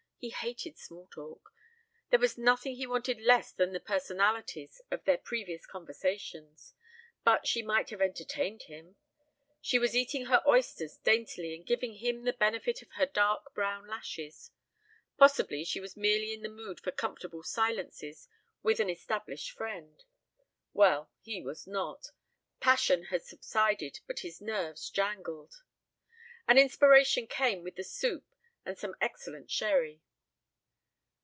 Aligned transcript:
He 0.21 0.29
hated 0.29 0.77
small 0.77 1.07
talk. 1.07 1.51
There 2.11 2.19
was 2.19 2.37
nothing 2.37 2.75
he 2.75 2.85
wanted 2.85 3.19
less 3.19 3.51
than 3.51 3.73
the 3.73 3.79
personalities 3.79 4.79
of 4.91 5.03
their 5.03 5.17
previous 5.17 5.65
conversations, 5.65 6.75
but 7.23 7.47
she 7.47 7.63
might 7.63 7.89
have 7.89 8.03
entertained 8.03 8.61
him. 8.67 8.97
She 9.61 9.79
was 9.79 9.95
eating 9.95 10.25
her 10.25 10.43
oysters 10.45 10.97
daintily 10.97 11.55
and 11.55 11.65
giving 11.65 11.95
him 11.95 12.21
the 12.21 12.33
benefit 12.33 12.83
of 12.83 12.91
her 12.97 13.07
dark 13.07 13.51
brown 13.55 13.85
eyelashes. 13.89 14.51
Possibly 15.17 15.63
she 15.65 15.79
was 15.79 15.97
merely 15.97 16.35
in 16.35 16.43
the 16.43 16.49
mood 16.49 16.79
for 16.81 16.91
comfortable 16.91 17.41
silences 17.41 18.27
with 18.61 18.79
an 18.79 18.91
established 18.91 19.49
friend. 19.49 20.03
Well, 20.71 21.09
he 21.21 21.41
was 21.41 21.65
not. 21.65 22.09
Passion 22.59 23.05
had 23.05 23.23
subsided 23.23 24.01
but 24.05 24.19
his 24.19 24.39
nerves 24.39 24.91
jangled. 24.91 25.63
And 26.47 26.59
inspiration 26.59 27.25
came 27.25 27.63
with 27.63 27.73
the 27.75 27.83
soup 27.83 28.27
and 28.63 28.77
some 28.77 28.93
excellent 29.01 29.49
sherry. 29.49 30.03